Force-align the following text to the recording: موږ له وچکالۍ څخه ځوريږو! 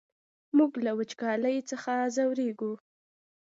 موږ 0.57 0.71
له 0.85 0.91
وچکالۍ 0.99 1.57
څخه 1.69 1.91
ځوريږو! 2.15 2.71